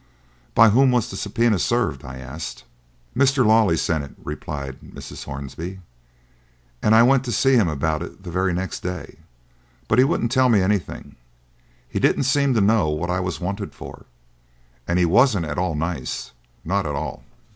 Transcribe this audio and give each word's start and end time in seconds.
"By 0.55 0.69
whom 0.69 0.89
was 0.89 1.11
the 1.11 1.15
subpoena 1.15 1.59
served?" 1.59 2.03
I 2.03 2.17
asked. 2.17 2.63
"Mr. 3.15 3.45
Lawley 3.45 3.77
sent 3.77 4.03
it," 4.03 4.15
replied 4.23 4.77
Mrs. 4.81 5.25
Hornby, 5.25 5.79
"and 6.81 6.95
I 6.95 7.03
went 7.03 7.23
to 7.25 7.31
see 7.31 7.53
him 7.53 7.67
about 7.67 8.01
it 8.01 8.23
the 8.23 8.31
very 8.31 8.51
next 8.51 8.79
day, 8.79 9.17
but 9.87 9.99
he 9.99 10.03
wouldn't 10.03 10.31
tell 10.31 10.49
me 10.49 10.63
anything 10.63 11.17
he 11.87 11.99
didn't 11.99 12.23
seem 12.23 12.55
to 12.55 12.61
know 12.61 12.89
what 12.89 13.11
I 13.11 13.19
was 13.19 13.39
wanted 13.39 13.75
for, 13.75 14.07
and 14.87 14.97
he 14.97 15.05
wasn't 15.05 15.45
at 15.45 15.59
all 15.59 15.75
nice 15.75 16.31
not 16.65 16.87
at 16.87 16.95
all." 16.95 17.21